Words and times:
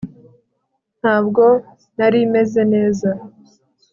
Ntabwo 0.99 1.43
nari 1.97 2.19
meze 2.33 2.61
neza 2.73 3.09